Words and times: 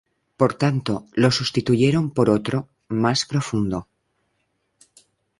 Por 0.39 0.51
tanto 0.63 1.05
lo 1.13 1.29
sustituyeron 1.29 2.09
por 2.09 2.27
otro, 2.31 2.67
más 2.87 3.25
profundo. 3.27 3.87